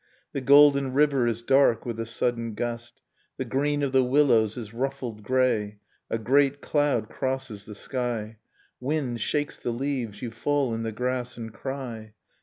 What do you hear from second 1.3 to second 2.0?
dark with